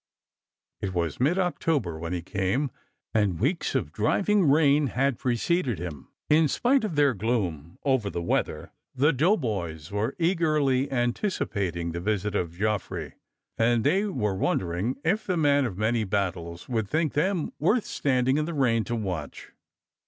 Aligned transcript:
It 0.79 0.95
was 0.95 1.19
mid 1.19 1.37
October 1.37 1.99
when 1.99 2.11
he 2.11 2.23
came, 2.23 2.71
and 3.13 3.39
weeks 3.39 3.75
of 3.75 3.91
driving 3.93 4.45
rain 4.49 4.87
had 4.87 5.19
preceded 5.19 5.77
him. 5.77 6.07
In 6.27 6.47
spite 6.47 6.83
of 6.83 6.95
their 6.95 7.13
gloom 7.13 7.77
over 7.83 8.09
the 8.09 8.19
weather, 8.19 8.71
the 8.95 9.13
doughboys 9.13 9.91
were 9.91 10.15
eagerly 10.17 10.91
anticipating 10.91 11.91
the 11.91 11.99
visit 12.01 12.33
of 12.33 12.57
Joffre, 12.59 13.13
and 13.59 13.83
they 13.83 14.05
were 14.05 14.33
wondering 14.35 14.95
if 15.05 15.27
the 15.27 15.37
man 15.37 15.65
of 15.65 15.77
many 15.77 16.03
battles 16.03 16.67
would 16.67 16.89
think 16.89 17.13
them 17.13 17.53
worth 17.59 17.85
standing 17.85 18.37
in 18.39 18.45
the 18.45 18.55
rain 18.55 18.83
to 18.85 18.95
watch. 18.95 19.51